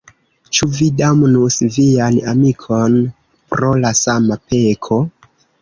Ĉu 0.57 0.67
vi 0.77 0.87
damnus 1.01 1.57
vian 1.75 2.17
amikon 2.33 2.97
pro 3.55 3.73
la 3.85 3.95
sama 4.03 4.43
peko? 4.51 5.03